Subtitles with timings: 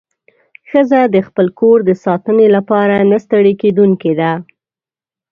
[0.69, 4.31] ښځه د خپل کور د ساتنې لپاره نه ستړې کېدونکې ده.